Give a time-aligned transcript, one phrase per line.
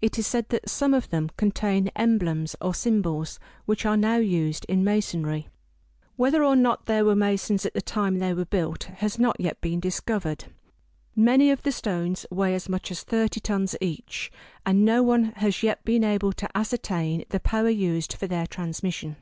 [0.00, 4.64] It is said that some of them contain emblems or symbols, which are now used
[4.66, 5.48] in masonry.
[6.16, 9.60] Whether or not there were masons at the time they were built, has not yet
[9.60, 10.46] been discovered.
[11.14, 14.32] Many of the stones weigh as much as thirty tons each,
[14.64, 19.16] and no one has yet been able to ascertain the power used for their transmission.